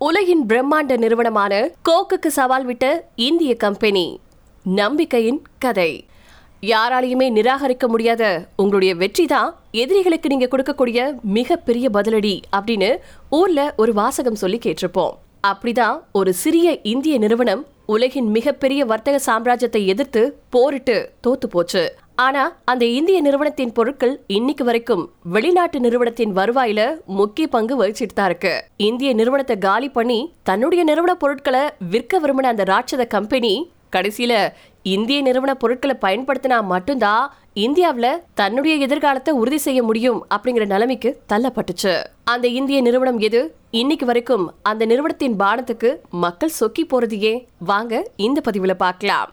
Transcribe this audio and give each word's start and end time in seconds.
உலகின் 0.00 0.42
பிரம்மாண்ட 0.46 0.96
நிறுவனமான 0.96 1.52
கோக்குக்கு 1.88 2.26
சவால் 2.26 2.64
விட்ட 2.64 2.84
இந்திய 3.14 3.56
கம்பெனி 3.56 4.20
நம்பிக்கையின் 4.62 5.42
கதை. 5.58 6.08
யாராலையுமே 6.62 7.26
நிராகரிக்க 7.30 7.86
முடியாத 7.86 8.22
உங்களுடைய 8.56 8.94
வெற்றி 8.94 9.26
தான் 9.26 9.54
எதிரிகளுக்கு 9.70 10.28
நீங்க 10.28 10.48
கொடுக்கக்கூடிய 10.50 11.14
மிகப்பெரிய 11.22 11.88
பதிலடி 11.92 12.40
அப்படின்னு 12.56 12.90
ஊர்ல 13.30 13.72
ஒரு 13.76 13.92
வாசகம் 13.92 14.34
சொல்லி 14.34 14.58
கேட்டிருப்போம். 14.58 15.14
அப்படிதான் 15.48 15.98
ஒரு 16.12 16.32
சிறிய 16.32 16.80
இந்திய 16.80 17.18
நிறுவனம் 17.18 17.66
உலகின் 17.86 18.30
மிகப்பெரிய 18.30 18.84
வர்த்தக 18.84 19.20
சாம்ராஜ்யத்தை 19.26 19.84
எதிர்த்து 19.86 20.40
போரிட்டு 20.50 21.12
தோத்து 21.26 21.46
போச்சு. 21.50 21.84
ஆனா 22.24 22.42
அந்த 22.64 22.84
இந்திய 22.84 23.20
நிறுவனத்தின் 23.20 23.72
பொருட்கள் 23.72 24.24
இன்னைக்கு 24.26 24.64
வரைக்கும் 24.64 25.02
வெளிநாட்டு 25.22 25.80
நிறுவனத்தின் 25.80 26.36
வருவாயில 26.36 26.80
முக்கிய 27.04 27.46
பங்கு 27.48 27.74
வகிச்சிட்டு 27.82 28.14
தான் 28.14 28.26
இருக்கு. 28.26 28.64
இந்திய 28.76 29.14
நிறுவனத்தை 29.14 29.58
காலி 29.58 29.88
பண்ணி 29.88 30.32
தன்னுடைய 30.42 30.84
நிறுவன 30.84 31.14
பொருட்களை 31.14 31.60
விற்க 31.90 32.20
விரும்பின 32.20 32.52
அந்த 32.52 32.64
ராட்சத 32.64 33.06
கம்பெனி 33.06 33.70
கடைசியில 33.92 34.52
இந்திய 34.82 35.22
நிறுவன 35.22 35.54
பொருட்களை 35.54 35.96
பயன்படுத்தினா 36.00 36.64
மட்டும்தான் 36.64 37.32
இந்தியாவுல 37.54 38.06
தன்னுடைய 38.34 38.76
எதிர்காலத்தை 38.76 39.34
உறுதி 39.34 39.58
செய்ய 39.58 39.82
முடியும் 39.82 40.26
அப்படிங்கிற 40.34 40.66
நிலைமைக்கு 40.66 41.20
தள்ளப்பட்டுச்சு. 41.32 41.94
அந்த 42.24 42.48
இந்திய 42.48 42.80
நிறுவனம் 42.80 43.18
எது? 43.18 43.54
இன்னைக்கு 43.70 44.06
வரைக்கும் 44.06 44.54
அந்த 44.62 44.86
நிறுவனத்தின் 44.86 45.38
பானத்துக்கு 45.38 45.96
மக்கள் 46.10 46.58
சொக்கி 46.60 46.86
போறதையே 46.86 47.46
வாங்க 47.58 48.08
இந்த 48.16 48.40
பதிவுல 48.50 48.74
பார்க்கலாம். 48.74 49.30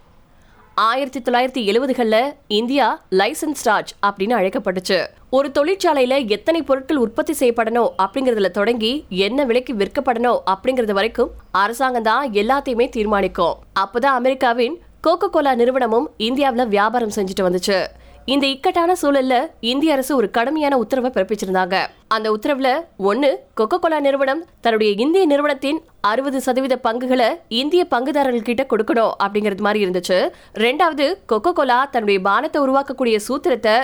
ஆயிரத்தி 0.75 1.19
தொள்ளாயிரத்தி 1.19 1.61
எழுபதுகளில் 1.71 2.33
இந்தியா 2.47 3.05
லைசன்ஸ் 3.11 3.63
ராஜ் 3.65 3.91
அப்படின்னு 4.05 4.35
அழைக்கப்பட்டுச்சு. 4.39 5.07
ஒரு 5.29 5.51
தொழிற்சாலையில 5.59 6.27
எத்தனை 6.27 6.61
பொருட்கள் 6.61 6.97
உற்பத்தி 6.97 7.33
செய்யப்படணும் 7.33 7.89
அப்படிங்கறதுல 7.97 8.51
தொடங்கி 8.51 9.05
என்ன 9.09 9.45
விலைக்கு 9.45 9.73
விற்கப்படணும் 9.73 10.39
அப்படிங்கறது 10.45 10.91
வரைக்கும் 10.91 11.31
அரசாங்கம் 11.51 12.03
தான் 12.03 12.31
எல்லாத்தையுமே 12.31 12.89
தீர்மானிக்கும். 12.89 13.55
அப்பதான் 13.79 14.17
அமெரிக்காவின் 14.19 14.81
கோகோ 15.07 15.29
கோலா 15.29 15.55
நிறுவனமும் 15.55 16.09
இந்தியாவில் 16.17 16.67
வியாபாரம் 16.67 17.15
செஞ்சுட்டு 17.15 17.41
வந்துச்சு. 17.41 17.85
இந்த 18.31 18.45
இக்கட்டான 18.51 18.91
சூழல்ல 19.01 19.35
இந்திய 19.71 19.93
அரசு 19.93 20.11
ஒரு 20.15 20.27
கடுமையான 20.35 20.77
உத்தரவை 20.83 21.09
பிறப்பிச்சிருந்தாங்க. 21.15 21.75
அந்த 22.15 22.27
உத்தரவுல 22.35 22.69
ஒன்னு 23.09 23.29
கொக்கோ 23.59 23.77
கோலா 23.83 23.99
நிறுவனம் 23.99 24.41
தன்னுடைய 24.61 24.89
இந்திய 25.03 25.23
நிறுவனத்தின் 25.31 25.79
அறுபது 26.11 26.39
சதவீத 26.45 26.75
பங்குகளை 26.87 27.29
இந்திய 27.61 27.83
பங்குதாரர்கள் 27.93 28.47
கிட்ட 28.49 28.65
கொடுக்கணும் 28.71 29.13
அப்படிங்கிறது 29.23 29.65
மாதிரி 29.67 29.81
இருந்துச்சு. 29.85 30.19
ரெண்டாவது 30.65 31.07
கொக்கோ 31.31 31.53
கோலா 31.59 31.79
தன்னுடைய 31.95 32.19
பானத்தை 32.29 32.61
உருவாக்கக்கூடிய 32.65 33.17
சூத்திரத்தை 33.27 33.75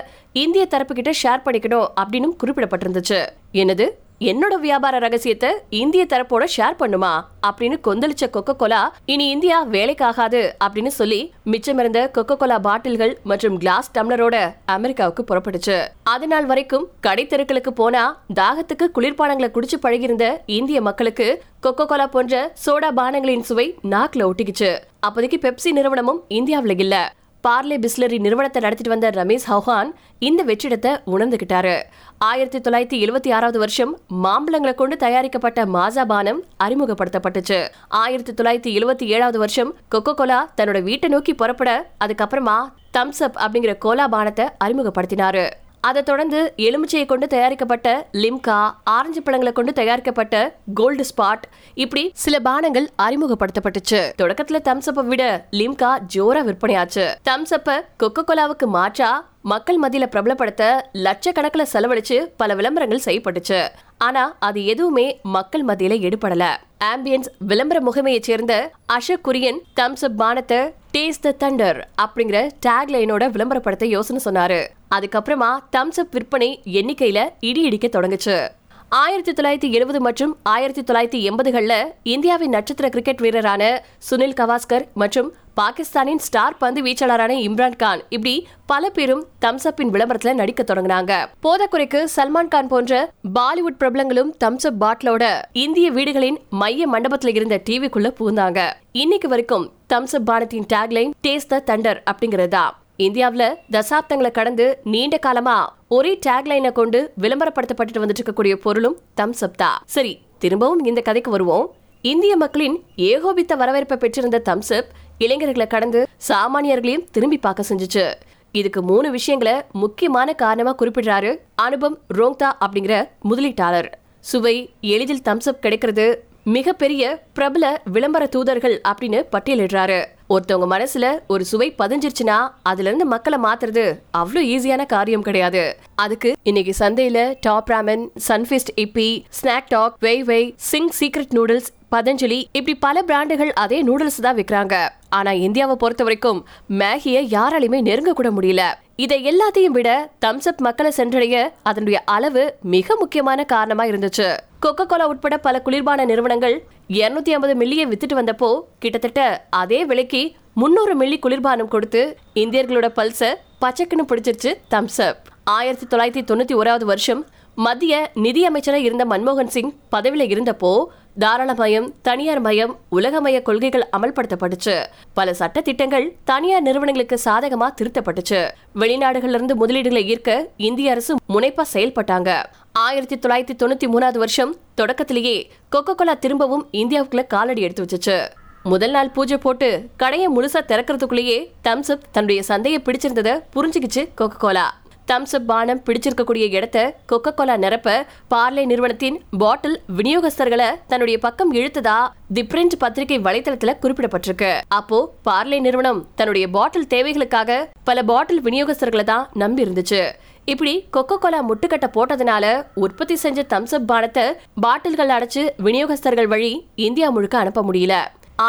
இந்திய 0.44 0.66
தரப்பு 0.66 0.96
கிட்ட 1.00 1.14
ஷேர் 1.24 1.46
பண்ணிக்கணும் 1.48 1.90
அப்படின்னு 2.02 2.30
குறிப்பிடப்பட்டிருந்துச்சு. 2.44 3.20
என்னது? 3.64 3.88
என்னோட 4.28 4.53
வியாபார 4.59 4.98
ரகசியத்தை 5.00 5.50
இந்திய 5.70 6.06
தரப்போட 6.06 6.44
ஷேர் 6.56 6.75
பண்ணுமா? 6.80 7.12
அப்படின்னு 7.48 7.75
கொந்தளிச்ச 7.88 8.23
கொக்கோ 8.31 8.56
கோலா 8.58 8.94
இனி 9.06 9.30
இந்தியா 9.30 9.66
வேலைக்காகாது 9.66 10.52
அப்படின்னு 10.64 10.88
சொல்லி 10.88 11.34
மிச்சமிருந்த 11.45 12.00
கொக்கோ 12.17 12.36
கோலா 12.38 12.59
பாட்டில்கள் 12.59 13.17
மற்றும் 13.23 13.58
கிளாஸ் 13.58 13.92
டம்ளரோட 13.97 14.56
அமெரிக்காவுக்கு 14.66 15.23
புறப்பட்டுச்சு. 15.30 15.88
அது 16.03 16.28
நாள் 16.28 16.45
வரைக்கும் 16.45 16.88
கடை 17.02 17.28
தெருக்களுக்கு 17.28 17.73
போனா 17.73 18.23
தாகத்துக்கு 18.34 18.88
குளிர்பானங்களை 18.97 19.52
குடிச்சு 19.53 19.80
பழகியிருந்த 19.81 20.42
இந்திய 20.45 20.81
மக்களுக்கு 20.81 21.44
கொக்கோ 21.67 21.86
கோலா 21.86 22.08
போன்ற 22.08 22.53
சோடா 22.66 22.92
பானங்களின் 22.95 23.47
சுவை 23.52 23.75
நாக்குல 23.90 24.28
ஒட்டிக்கிச்சு. 24.31 24.78
அப்போதைக்கு 25.00 25.40
பெப்சி 25.47 25.72
நிறுவனமும் 25.72 26.25
இந்தியாவில் 26.28 26.78
இல்ல. 26.78 27.14
பார்லே 27.42 27.78
பிஸ்லரி 27.78 28.20
நிறுவனத்தை 28.20 28.62
நடத்திட்டு 28.62 28.94
வந்த 28.94 29.09
ரமேஷ் 29.09 29.45
ஹவுஹான் 29.48 29.92
இந்த 30.20 30.44
வெற்றிடத்தை 30.44 30.92
உணர்ந்துகிட்டாரு. 31.14 31.76
ஆயிரத்தி 32.18 32.59
தொள்ளாயிரத்தி 32.59 32.98
எழுபத்தி 33.06 33.34
ஆறாவது 33.34 33.59
வருஷம் 33.59 34.00
மாம்பழங்களை 34.23 34.76
கொண்டு 34.76 34.98
தயாரிக்கப்பட்ட 34.98 35.66
மாசா 35.66 36.06
பானம் 36.06 36.44
அறிமுகப்படுத்தப்பட்டுச்சு. 36.64 37.68
ஆயிரத்தி 37.88 38.34
தொள்ளாயிரத்தி 38.34 38.73
எழுபத்தி 38.80 39.04
ஏழாவது 39.04 39.40
வருஷம் 39.40 39.76
கொக்கோ 39.96 40.14
கோலா 40.14 40.50
தன்னோட 40.58 40.81
வீட்டை 40.84 41.09
நோக்கி 41.09 41.34
புறப்பட 41.34 41.90
அதுக்கப்புறமா 42.06 42.58
தம்ஸ் 42.98 43.23
அப் 43.23 43.40
அப்படிங்கிற 43.46 43.78
கோலா 43.78 44.08
பானத்தை 44.09 44.48
அறிமுகப்படுத்தினாரு. 44.64 45.47
அதை 45.81 46.03
தொடர்ந்து 46.03 46.53
எலுமிச்சையை 46.57 47.06
கொண்டு 47.06 47.28
தயாரிக்கப்பட்ட 47.28 48.07
லிம்கா 48.13 48.72
ஆரஞ்சு 48.84 49.22
பழங்களை 49.22 49.53
கொண்டு 49.53 49.73
தயாரிக்கப்பட்ட 49.73 50.56
கோல்டு 50.73 51.03
ஸ்பாட் 51.03 51.41
இப்படி 51.73 52.12
சில 52.13 52.40
பானங்கள் 52.40 52.88
அறிமுகப்படுத்தப்பட்டுச்சு. 52.97 54.12
தொடக்கத்துல 54.22 54.59
தம்ஸ் 54.63 55.06
விட 55.06 55.45
லிம்கா 55.51 56.00
ஜோரா 56.16 56.41
விற்பனையாச்சு. 56.50 57.16
தம்ஸ் 57.29 57.84
கொக்கோ 58.03 58.23
கோலாவுக்கு 58.28 58.66
மாற்றா 58.66 59.28
மக்கள் 59.41 59.79
மத்தியில 59.79 60.06
பிரபலப்படுத்த 60.12 60.81
லட்சக்கணக்கில் 60.94 61.72
செலவழிச்சு 61.73 62.29
பல 62.38 62.56
விளம்பரங்கள் 62.56 63.01
செய்யப்பட்டுச்சு. 63.06 63.68
ஆனா 63.97 64.35
அது 64.39 64.66
எதுவுமே 64.66 65.19
மக்கள் 65.23 65.66
மத்தியில 65.66 66.12
எடுபடல. 66.12 66.45
ஆம்பியன்ஸ் 66.84 67.29
விளம்பர 67.39 67.91
முகமையை 67.91 68.22
சேர்ந்த 68.22 68.72
அஷக் 68.94 69.25
குரியன் 69.28 69.59
தம்ஸ் 69.79 70.03
அப் 70.03 70.22
பானத்தை 70.22 70.73
டேஸ்ட் 70.97 71.35
த 71.35 71.50
தண்டர் 71.50 71.84
அப்படிங்கிற 72.01 72.50
டேக் 72.66 72.91
லைனோட 72.94 73.29
விளம்பரப்படுத்த 73.29 73.84
யோசனை 73.84 74.22
சொன்னாரு. 74.25 74.68
அதுக்கப்புறமா 74.95 75.57
தம்ஸ் 75.72 76.00
அப் 76.00 76.11
விற்பனை 76.11 76.61
எண்ணிக்கையில 76.66 77.29
இடி 77.39 77.61
இடிக்க 77.61 78.00
தொடங்குச்சு. 78.00 78.47
ஆயிரத்தி 78.89 79.31
தொள்ளாயிரத்தி 79.31 79.72
எழுபது 79.72 80.01
மற்றும் 80.01 80.38
ஆயிரத்தி 80.44 80.81
தொள்ளாயிரத்தி 80.81 81.29
எண்பதுகளில் 81.29 81.91
இந்தியாவின் 82.03 82.50
நட்சத்திர 82.50 82.89
கிரிக்கெட் 82.89 83.22
வீரரான 83.22 83.81
சுனில் 84.09 84.35
கவாஸ்கர் 84.39 84.88
மற்றும் 84.94 85.33
பாகிஸ்தானின் 85.53 86.17
ஸ்டார் 86.17 86.57
பந்து 86.57 86.81
வீச்சாளரான 86.81 87.29
இம்ரான் 87.29 87.75
கான் 87.75 88.01
இப்படி 88.09 88.47
பல 88.66 88.89
பேரும் 88.89 89.25
தம்ஸ்அப்பின் 89.41 89.89
விளம்பரத்தில் 89.89 90.31
விளம்பரத்துல 90.31 90.33
நடிக்க 90.33 90.63
தொடங்கினாங்க. 90.63 91.27
போதக்குறைக்கு 91.41 92.03
சல்மான் 92.16 92.47
கான் 92.47 92.67
போன்ற 92.67 93.13
பாலிவுட் 93.33 93.79
பிரபலங்களும் 93.79 94.33
தம்ஸ்அப் 94.44 94.79
பாட்டிலோட 94.79 95.41
இந்திய 95.51 95.91
வீடுகளின் 95.91 96.38
மைய 96.50 96.88
மண்டபத்துல 96.88 97.27
இருந்த 97.27 97.61
டிவிக்குள்ள 97.69 98.11
பூந்தாங்க 98.19 98.71
இன்னைக்கு 98.91 99.27
வரைக்கும் 99.27 99.71
தம்ஸ்அப் 99.94 100.29
பானத்தின் 100.31 100.66
டேக்லைன் 100.73 101.13
டேஸ்ட் 101.27 101.47
த 101.47 101.63
தண்டர் 101.66 102.01
அப்படிங்கறதா 102.11 102.73
இந்தியாவுல 103.04 103.44
தசாப்தங்களை 103.72 104.32
கடந்து 104.32 104.66
நீண்ட 104.84 105.18
காலமா 105.18 105.58
ஒரே 105.88 106.20
டேக்லைனை 106.26 106.72
கொண்டு 106.72 107.00
விளம்பரப்படுத்தப்பட்டு 107.22 108.02
வந்துட்டு 108.04 108.22
இருக்கக்கூடிய 108.22 108.56
பொருளும் 108.56 108.98
தம்ஸ் 109.22 109.44
அப் 109.48 109.58
தான் 109.58 109.78
சரி 109.86 110.20
திரும்பவும் 110.38 110.84
இந்த 110.90 111.02
கதைக்கு 111.02 111.32
வருவோம். 111.32 111.68
இந்திய 112.02 112.36
மக்களின் 112.36 112.84
ஏகோபித்த 112.96 113.56
வரவேற்பை 113.56 113.98
பெற்றிருந்த 113.98 114.42
தம்ஸ் 114.50 114.74
அப் 114.78 114.92
இளைஞர்களை 115.18 115.68
கடந்து 115.68 116.08
சாமானியர்களையும் 116.28 117.08
திரும்பி 117.12 117.38
பார்க்க 117.38 117.70
செஞ்சுச்சு. 117.70 118.06
இதுக்கு 118.52 118.82
மூணு 118.82 119.12
விஷயங்களை 119.12 119.56
முக்கியமான 119.72 120.34
காரணமா 120.34 120.76
குறிப்பிடுறாரு 120.76 121.34
அனுபம் 121.56 121.98
ரோங்தா 122.14 122.52
அப்படிங்கிற 122.66 123.08
முதலீட்டாளர். 123.30 123.90
சுவை 124.20 124.56
எளிதில் 124.81 125.26
தம்ஸ் 125.26 125.50
அப் 125.52 125.62
கிடைக்கிறது 125.62 126.24
மிகப்பெரிய 126.44 127.04
பிரபல 127.34 127.81
விளம்பர 127.86 128.26
தூதர்கள் 128.26 128.81
அப்படின்னு 128.88 129.20
பட்டியலிடுறாரு. 129.34 130.00
ஒருத்தவங்க 130.34 130.67
மனசுல 130.73 131.06
ஒரு 131.28 131.44
சுவை 131.45 131.67
பதிஞ்சிருச்சுன்னா 131.78 132.38
அதுல 132.62 132.88
இருந்து 132.88 133.06
மக்களை 133.06 133.38
மாத்துறது 133.45 133.84
அவ்வளவு 134.12 134.50
ஈஸியான 134.56 134.85
காரியம் 134.85 135.22
கிடையாது. 135.22 135.63
அதுக்கு 135.95 136.35
இன்னைக்கு 136.44 136.73
சந்தையில 136.79 137.19
Top 137.41 137.69
Ramen 137.69 138.03
Sunfeast 138.28 138.72
Yippee 138.84 139.07
Snac 139.39 139.69
Tac 139.69 139.95
Wai 140.00 140.23
Wai 140.23 140.53
Ching's 140.69 140.91
Secret 141.00 141.35
noodles 141.38 141.69
Patanjali 141.95 142.39
இப்படி 142.51 142.75
பல 142.85 143.01
பிராண்டுகள் 143.01 143.51
அதே 143.53 143.84
நூடுல்ஸ் 143.84 144.19
தான் 144.22 144.35
விற்கிறாங்க 144.35 144.75
ஆனா 145.09 145.31
இந்தியாவை 145.31 145.75
பொறுத்த 145.75 146.03
வரைக்கும் 146.03 146.45
மேகிய 146.81 147.22
யாராலையுமே 147.35 147.81
நெருங்க 147.81 148.13
கூட 148.13 148.29
முடியல. 148.29 148.63
இதை 148.95 149.18
எல்லாத்தையும் 149.31 149.75
விட 149.78 149.89
தம்ஸ் 150.25 150.47
அப் 150.51 150.62
மக்களை 150.62 150.91
சென்றடைய 150.91 151.35
அதனுடைய 151.63 152.00
அளவு 152.06 152.44
மிக 152.75 152.95
முக்கியமான 152.95 153.44
காரணமா 153.44 153.85
இருந்துச்சு. 153.85 154.29
கொக்கோ 154.59 154.84
கோலா 154.84 155.06
உட்பட 155.06 155.36
பல 155.38 155.58
குளிர்பான 155.66 156.06
நிறுவனங்கள் 156.06 156.56
இருநூத்தி 156.94 157.31
ஐம்பது 157.31 157.53
மில்லியை 157.56 157.86
வித்துட்டு 157.86 158.16
வந்தப்போ 158.16 158.50
கிட்டத்தட்ட 158.80 159.20
அதே 159.56 159.80
விலைக்கு 159.86 160.22
முன்னூறு 160.53 160.94
மில்லி 160.96 161.18
குளிர்பானம் 161.20 161.70
கொடுத்து 161.70 162.02
இந்தியர்களோட 162.36 162.88
பல்ச 162.96 163.22
பச்சைக்குன்னு 163.59 164.06
பிடிச்சிருச்சு 164.06 164.52
தம்ஸ் 164.69 165.00
அப் 165.02 165.22
ஆயிரத்தி 165.50 165.86
தொள்ளாயிரத்தி 165.86 166.24
தொண்ணூத்தி 166.24 166.56
ஓராவது 166.56 166.86
வருஷம் 166.86 167.22
மத்திய 167.58 167.94
நிதியமைச்சராக 168.22 168.88
இருந்த 168.88 169.06
மன்மோகன் 169.06 169.53
சிங் 169.53 169.72
பதவியில 169.92 170.28
இருந்தப்போ 170.30 170.74
தாராளமயம் 171.19 171.94
தனியார் 172.02 172.41
மயம் 172.41 172.80
உலகமய 172.92 173.42
கொள்கைகள் 173.42 173.89
அமல்படுத்தப்பட்டுச்சு. 173.98 174.86
பல 175.13 175.33
சட்ட 175.33 175.62
திட்டங்கள் 175.62 176.16
தனியார் 176.24 176.62
நிறுவனங்களுக்கு 176.62 177.19
சாதகமா 177.25 177.68
திருத்தப்பட்டுச்சு. 177.81 178.50
வெளிநாடுகள்ல 178.75 179.33
இருந்து 179.33 179.66
முதலீடுகளை 179.66 180.16
ஈர்க்க 180.16 180.45
இந்திய 180.57 180.92
அரசு 180.92 181.16
முனைப்பா 181.33 181.62
செயல்பட்டாங்க. 181.74 182.45
ஆயிரத்தி 182.71 183.16
தொள்ளாயிரத்தி 183.16 183.57
தொண்ணூத்தி 183.63 183.88
மூணாவது 183.88 184.18
வருஷம் 184.18 184.56
தொடக்கத்திலேயே 184.75 185.51
கொக்கோ 185.71 185.95
கோலா 185.95 186.13
திரும்பவும் 186.13 186.68
இந்தியாவுக்குள்ள 186.71 187.27
காலடி 187.27 187.62
எடுத்து 187.62 187.86
வச்சுச்சு. 187.86 188.27
முதல் 188.63 188.92
நாள் 188.92 189.10
பூஜை 189.10 189.38
போட்டு 189.38 189.88
கடையை 189.98 190.27
முழுசா 190.27 190.60
திறக்கிறதுக்குள்ளேயே 190.68 191.51
தம்ஸ்அப் 191.63 192.07
தன்னுடைய 192.12 192.44
சந்தையை 192.44 192.81
பிடிச்சிருந்ததை 192.86 193.42
புரிஞ்சுக்கிச்சு 193.56 194.10
கொக்கோ 194.21 194.38
கோலா 194.38 194.79
தம்ஸ் 195.09 195.33
அப் 195.38 195.45
பானம் 195.50 195.79
பிடிச்சிருக்கக்கூடிய 195.85 196.45
இடத்த 196.57 196.79
கொக்கோ 197.11 197.31
கோலா 197.35 197.56
நிரப்ப 197.63 197.89
பார்லே 198.33 198.63
நிறுவனத்தின் 198.65 199.17
பாட்டில் 199.41 199.77
விநியோகஸ்தர்களை 199.97 200.67
தன்னுடைய 200.91 201.17
பக்கம் 201.25 201.51
இழுத்ததா 201.53 201.95
தி 202.35 202.41
பிரிண்ட் 202.51 202.75
பத்திரிகை 202.77 203.17
வலைத்தளத்துல 203.27 203.73
குறிப்பிடப்பட்டிருக்கு. 203.83 204.51
அப்போ 204.79 205.00
பார்லே 205.27 205.59
நிறுவனம் 205.59 206.01
தன்னுடைய 206.15 206.47
பாட்டில் 206.57 206.88
தேவைகளுக்காக 206.94 207.57
பல 207.83 208.03
பாட்டில் 208.11 208.44
விநியோகஸ்தர்களை 208.44 209.03
தான் 209.03 209.25
நம்பி 209.44 209.65
இருந்துச்சு 209.65 210.01
இப்படி 210.45 210.75
கொக்கோ 210.97 211.17
கோலா 211.23 211.41
முட்டுக்கட்டை 211.50 211.89
போட்டதுனால 211.97 212.45
உற்பத்தி 212.85 213.15
செஞ்ச 213.15 213.41
தம்ஸ்அப் 213.56 213.89
பானத்தை 213.91 214.27
பாட்டில்கள் 214.65 215.15
அடைச்சு 215.17 215.44
விநியோகஸ்தர்கள் 215.65 216.31
வழி 216.35 216.53
இந்தியா 216.88 217.09
முழுக்க 217.09 217.38
அனுப்ப 217.38 217.61
முடியல. 217.69 217.95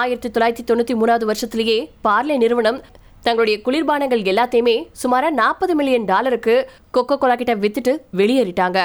ஆயிரத்தி 0.01 0.29
தொள்ளாயிரத்தி 0.29 0.65
தொண்ணூத்தி 0.67 0.95
மூணாவது 0.99 1.25
வருஷத்திலேயே 1.31 1.79
பார்லே 2.07 2.35
நிறுவனம் 2.37 2.81
தங்களுடைய 3.27 3.57
குளிர்பானங்கள் 3.65 4.23
எல்லாத்தையுமே 4.33 4.75
சுமாரா 5.03 5.31
நாற்பது 5.31 5.75
மில்லியன் 5.75 6.05
டாலருக்கு 6.05 6.55
கொக்கோ 6.97 7.17
கோலா 7.19 7.35
கிட்ட 7.35 7.55
வித்துட்டு 7.55 7.93
வெளியேறிட்டாங்க. 8.21 8.79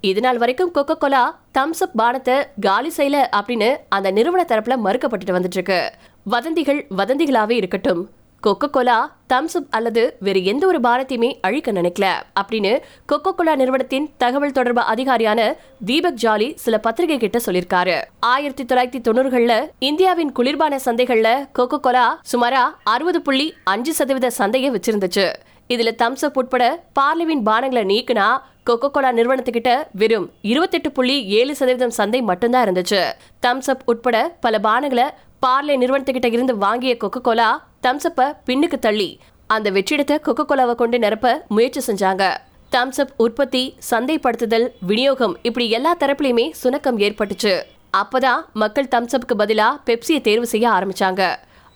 இதுநாள் 0.00 0.38
வரைக்கும் 0.38 0.72
கொக்கோ 0.74 0.96
கோலா 0.98 1.22
தம்ஸ் 1.58 1.82
அப் 1.86 1.96
பானத்தை 2.00 2.36
காலி 2.60 2.90
செய்யல 2.96 3.18
அப்படின்னு 3.38 3.68
அந்த 3.88 4.10
நிறுவன 4.10 4.44
தரப்புல 4.48 4.76
மறுக்கப்பட்டுட்டு 4.86 5.36
வந்துட்டு 5.36 5.58
இருக்கு. 5.60 5.80
வதந்திகள் 6.24 6.80
வதந்திகளாவே 6.98 7.56
இருக்கட்டும். 7.60 8.02
கொக்கோ 8.46 8.70
கோலா 8.70 9.16
தம்ஸ் 9.32 9.54
அப் 9.54 9.66
அல்லது 9.70 10.16
வேறு 10.20 10.44
எந்த 10.44 10.66
ஒரு 10.66 10.80
பாரத்தையுமே 10.80 11.38
அழிக்க 11.40 11.72
நினைக்கல. 11.72 12.06
அப்படின்னு 12.40 12.72
கொக்கோ 13.12 13.30
கோலா 13.34 13.56
நிறுவனத்தின் 13.56 14.10
தகவல் 14.16 14.52
தொடர்பு 14.52 14.82
அதிகாரியான 14.82 15.54
தீபக் 15.84 16.18
ஜாலி 16.22 16.54
சில 16.54 16.78
பத்திரிகை 16.78 17.18
கிட்ட 17.18 17.38
சொல்லிருக்காரு. 17.46 18.02
ஆயிரத்தி 18.20 18.64
தொள்ளாயிரத்தி 18.64 19.02
தொண்ணூறுகள்ல 19.02 19.70
இந்தியாவின் 19.78 20.32
குளிர்பான 20.36 20.78
சந்தைகள்ல 20.84 21.48
கொக்கோ 21.58 21.80
கோலா 21.80 22.20
சுமாரா 22.32 22.64
அறுபது 22.82 23.22
புள்ளி 23.22 23.54
அஞ்சு 23.64 23.94
சதவீத 23.94 24.30
சந்தையை 24.30 24.70
வச்சிருந்துச்சு. 24.70 25.32
இதுல 25.68 25.90
தம்ஸ்அப் 26.02 26.34
உட்பட 26.34 26.84
பார்லிவின் 27.00 27.42
பானங்களை 27.46 27.84
நீக்கினா 27.92 28.38
கொக்கோ 28.70 28.90
கோலா 28.90 29.12
நிறுவனத்துக்கிட்ட 29.12 29.82
வெறும் 29.92 30.30
இருபத்தெட்டு 30.42 30.92
புள்ளி 30.92 31.24
ஏழு 31.26 31.56
சதவீதம் 31.56 31.90
சந்தை 31.90 32.22
மட்டும்தான் 32.22 32.68
இருந்துச்சு. 32.68 33.02
தம்ஸ் 33.46 33.66
அப் 33.66 33.82
உட்பட 33.84 34.36
பல 34.40 34.58
பானங்களை 34.58 35.04
பார்லே 35.44 35.74
நிறுவனத்துக்கிட்ட 35.78 36.28
இருந்து 36.34 36.54
வாங்கிய 36.64 36.92
கொக்கோ 37.00 37.20
கோலா 37.22 37.48
தம்ஸ் 37.84 38.08
பின்னுக்கு 38.48 38.78
தள்ளி. 38.84 39.08
அந்த 39.46 39.70
வெற்றிடத்தை 39.76 40.16
கொக்கோ 40.26 40.44
கோலாவை 40.48 40.74
கொண்டு 40.74 40.98
நிரப்ப 40.98 41.44
முயற்சி 41.48 41.80
செஞ்சாங்க. 41.88 42.24
தம்ஸ்அப் 42.74 43.12
உற்பத்தி 43.16 43.62
சந்தைப்படுத்துதல் 43.90 44.66
விநியோகம் 44.90 45.34
இப்படி 45.42 45.66
எல்லா 45.70 45.92
தரப்புலையுமே 45.96 46.46
சுணக்கம் 46.62 47.00
ஏற்பட்டுச்சு. 47.06 47.54
அப்பதான் 48.00 48.40
மக்கள் 48.52 48.92
தம்ஸ் 48.94 49.18
பதிலா 49.42 49.68
பெப்சியை 49.88 50.20
தேர்வு 50.28 50.46
செய்ய 50.52 50.66
ஆரம்பிச்சாங்க. 50.68 51.22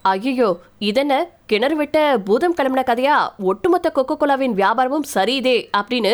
ஐயோ 0.03 0.49
இதென்ன? 0.89 1.15
கிணறு 1.51 1.77
விட்ட 1.77 1.99
பூதம் 2.27 2.55
கிளம்பின 2.59 2.83
கதையா? 2.89 3.17
ஒட்டுமொத்த 3.51 3.93
கொக்கோ 3.95 4.15
கோலாவின் 4.21 4.55
வியாபாரமும் 4.61 5.07
சரியுதே 5.15 5.57
அப்படின்னு 5.79 6.13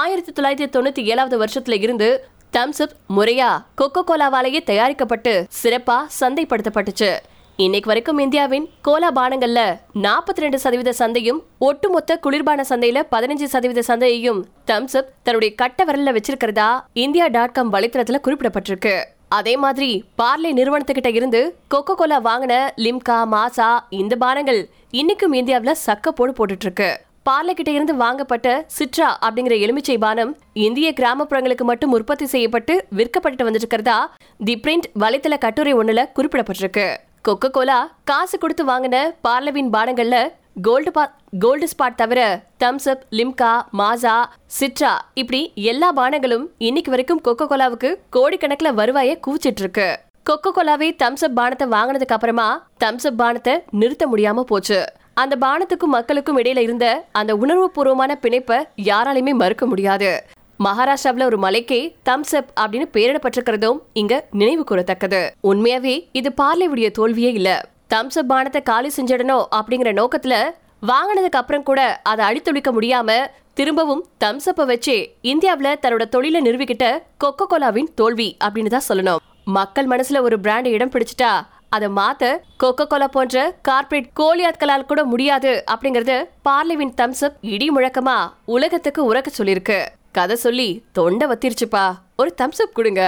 ஆயிரத்தி 0.00 0.32
தொள்ளாயிரத்தி 0.32 0.68
தொண்ணூத்தி 0.74 1.02
ஏழாவது 1.12 1.36
வருஷத்துல 1.42 1.76
இருந்து 1.86 2.08
தம்ஸ் 2.56 2.80
அப் 2.84 2.92
முறையா 3.16 3.46
கொக்கோ 3.80 4.00
கோலாவாலேயே 4.08 4.60
தயாரிக்கப்பட்டு 4.68 5.32
சிறப்பா 5.60 5.96
சந்தைப்படுத்தப்பட்டுச்சு. 6.18 7.08
இன்னைக்கு 7.56 7.88
வரைக்கும் 7.90 8.20
இந்தியாவின் 8.24 8.66
கோலா 8.86 9.08
பானங்கள்ல 9.18 9.60
நாற்பத்தி 10.04 10.42
ரெண்டு 10.44 10.58
சதவீத 10.64 10.92
சந்தையும் 11.00 11.40
ஒட்டுமொத்த 11.68 12.18
குளிர்பான 12.24 12.64
சந்தையில 12.70 13.00
பதினஞ்சு 13.14 13.46
சதவீத 13.54 13.82
சந்தையையும் 13.88 14.40
தம்ஸ் 14.70 14.96
அப் 15.00 15.10
தன்னுடைய 15.22 15.54
கட்ட 15.54 15.84
விரல்ல 15.84 16.14
வச்சிருக்கிறதா 16.16 16.68
இந்தியா 16.92 17.26
டாட் 17.26 17.52
காம் 17.52 17.72
வலைத்தளத்துல 17.72 18.20
குறிப்பிடப்பட்டிருக்கு. 18.26 18.94
அதே 19.38 19.56
மாதிரி 19.64 19.90
பார்லே 20.22 20.52
நிறுவனத்துக்கிட்ட 20.60 21.12
இருந்து 21.18 21.42
கொக்கோ 21.74 21.96
கோலா 22.02 22.20
வாங்கின 22.30 22.54
லிம்கா 22.86 23.18
மாசா 23.34 23.70
இந்த 24.02 24.16
பானங்கள் 24.16 24.62
இன்னைக்கும் 25.00 25.36
இந்தியாவில் 25.40 25.82
சக்க 25.86 26.08
போடு 26.08 26.34
போட்டுட்டு 26.38 26.68
இருக்கு. 26.68 26.90
பார்லகிட்ட 27.28 27.70
இருந்து 27.74 27.94
வாங்கப்பட்ட 27.94 28.48
சிட்ரா 28.76 29.18
அப்படிங்கிற 29.26 29.54
எலுமிச்சை 29.64 29.98
பானம் 29.98 30.32
இந்திய 30.52 30.88
கிராமப்புறங்களுக்கு 30.98 31.64
மட்டும் 31.64 31.92
உற்பத்தி 31.92 32.26
செய்யப்பட்டு 32.26 32.74
விற்கப்பட்டு 32.96 33.44
வந்துட்டு 33.46 33.62
இருக்கிறதா 33.62 33.98
தி 34.44 34.54
பிரிண்ட் 34.64 34.88
வலைத்தள 35.02 35.36
கட்டுரை 35.38 35.72
ஒண்ணுல 35.74 36.02
குறிப்பிடப்பட்டிருக்கு. 36.16 36.86
கொக்கோ 37.28 37.48
கோலா 37.50 37.78
காசு 38.04 38.38
கொடுத்து 38.38 38.64
வாங்கின 38.70 38.96
பார்லவின் 39.26 39.70
பானங்கள்ல 39.74 40.16
கோல்டு 40.62 40.90
பா 40.90 41.04
கோல்டு 41.38 41.68
ஸ்பாட் 41.72 41.94
தவிர 41.94 42.20
தம்ஸ் 42.64 42.88
அப் 42.88 43.06
லிம்கா 43.10 43.52
மாசா 43.78 44.16
சிட்ரா 44.58 44.92
இப்படி 45.14 45.40
எல்லா 45.54 45.88
பானங்களும் 45.96 46.44
இன்னைக்கு 46.58 46.90
வரைக்கும் 46.90 47.22
கொக்கோ 47.24 47.46
கோலாவுக்கு 47.52 47.92
கோடிக்கணக்கில் 48.16 48.76
வருவாயை 48.80 49.14
குவிச்சிட்டு 49.26 49.64
இருக்கு 49.64 49.88
கொக்கோ 50.30 50.52
கோலாவே 50.58 50.90
தம்ஸ் 51.02 51.24
அப் 51.28 51.38
பானத்தை 51.40 51.68
வாங்கினதுக்கு 51.76 52.16
அப்புறமா 52.18 52.48
தம்ஸ் 52.84 53.06
அப் 53.06 53.18
பானத்தை 53.22 53.56
நிறுத்த 53.70 54.06
முடியாம 54.06 54.44
போச்சு. 54.52 54.78
அந்த 55.14 55.36
பானத்துக்கும் 55.40 55.94
மக்களுக்கும் 55.96 56.38
இடையில 56.38 56.58
இருந்த 56.58 57.04
அந்த 57.12 57.36
உணர்வுபூர்வமான 57.36 58.12
பிணைப்பை 58.22 58.64
யாராலையுமே 58.76 59.34
மறுக்க 59.34 59.66
முடியாது. 59.66 60.24
மகாராஷ்டிராவில் 60.64 61.24
ஒரு 61.24 61.38
மலைக்கே 61.38 61.96
தம்ஸ் 62.08 62.34
அப் 62.36 62.50
அப்படின்னு 62.60 62.86
பெயரிடப்பட்டிருக்கிறதும் 62.92 63.78
இங்க 63.92 64.26
நினைவு 64.30 64.64
கூறத்தக்கது. 64.70 65.30
உண்மையாவே 65.42 66.08
இது 66.12 66.32
பார்லிவுடைய 66.42 66.90
தோல்வியே 66.90 67.32
இல்ல. 67.32 67.68
தம்ஸ் 67.94 68.18
அப் 68.18 68.32
பானத்தை 68.32 68.62
காலி 68.62 68.90
செஞ்சிடணும் 68.96 69.46
அப்படிங்கிற 69.56 69.92
நோக்கத்துல 70.00 70.34
வாங்கினதுக்கு 70.82 71.40
அப்புறம் 71.42 71.62
கூட 71.62 72.00
அதை 72.02 72.24
அழித்தொழிக்க 72.26 72.72
முடியாம 72.72 73.26
திரும்பவும் 73.54 74.06
தம்ஸ்அப்பை 74.24 74.66
வச்சு 74.66 75.10
வச்சே 75.22 75.76
தன்னோட 75.82 76.08
தொழிலை 76.08 76.40
நிறுவிக்கிட்ட 76.40 76.98
கொக்கோ 77.24 77.46
கோலாவின் 77.50 77.94
தோல்வி 77.94 78.36
அப்படின்னு 78.44 78.66
தான் 78.66 78.88
சொல்லணும். 78.88 79.16
மக்கள் 79.44 79.86
மனசுல 79.86 80.20
ஒரு 80.20 80.40
பிராண்ட் 80.40 80.66
இடம் 80.66 80.90
பிடிச்சிட்டா 80.90 81.32
அதை 81.74 81.88
மாத்த 81.98 82.24
கொக்கோ 82.62 82.84
கோலா 82.86 83.08
போன்ற 83.16 83.44
கார்ப்பரேட் 83.68 84.10
கோலியாட்களால் 84.20 84.88
கூட 84.90 85.02
முடியாது 85.12 85.52
அப்படிங்கறது 85.74 86.16
பார்லிவின் 86.48 86.94
தம்ஸ்அப் 87.00 87.38
இடி 87.54 87.68
முழக்கமா 87.76 88.18
உலகத்துக்கு 88.56 89.00
உறக்க 89.12 89.30
சொல்லியிருக்கு 89.38 89.78
கதை 90.12 90.36
சொல்லி 90.36 90.68
தொண்டை 90.92 91.26
வத்திருச்சுப்பா. 91.28 91.84
ஒரு 92.16 92.30
தம்ஸ்அப் 92.42 92.76
கொடுங்க. 92.78 93.02